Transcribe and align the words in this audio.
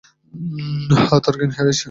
হ্যাঁ, 1.01 1.21
তার 1.23 1.35
জ্ঞান 1.39 1.51
হারিয়েছে। 1.51 1.79